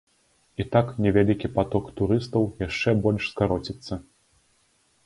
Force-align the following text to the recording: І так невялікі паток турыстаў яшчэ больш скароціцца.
І 0.63 0.65
так 0.75 0.87
невялікі 1.05 1.51
паток 1.57 1.91
турыстаў 2.01 2.49
яшчэ 2.67 2.99
больш 3.05 3.23
скароціцца. 3.37 3.93